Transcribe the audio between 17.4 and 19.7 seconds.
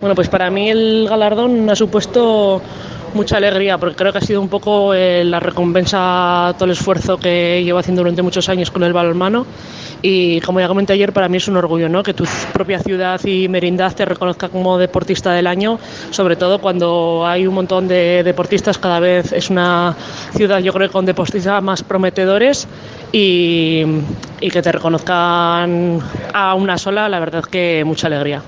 un montón de deportistas. Cada vez es